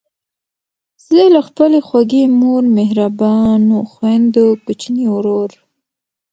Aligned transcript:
زه 1.05 1.21
له 1.33 1.41
خپلې 1.47 1.79
خوږې 1.87 2.23
مور، 2.39 2.63
مهربانو 2.77 3.77
خویندو، 3.91 4.45
کوچني 4.63 5.05
ورور، 5.13 5.49